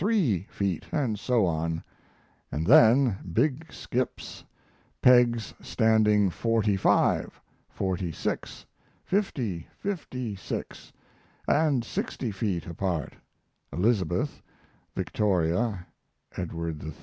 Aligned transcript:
three 0.01 0.47
feet, 0.49 0.83
and 0.91 1.19
so 1.19 1.45
on 1.45 1.83
and 2.51 2.65
then 2.65 3.15
big 3.33 3.71
skips; 3.71 4.43
pegs 4.99 5.53
standing 5.61 6.27
forty 6.27 6.75
five, 6.75 7.39
forty 7.69 8.11
six, 8.11 8.65
fifty, 9.05 9.67
fifty 9.77 10.35
six, 10.35 10.91
and 11.47 11.85
sixty 11.85 12.31
feet 12.31 12.65
apart 12.65 13.13
(Elizabeth, 13.71 14.41
Victoria, 14.95 15.85
Edward 16.35 16.83
III. 16.83 16.93